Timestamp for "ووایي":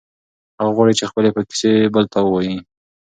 2.23-2.57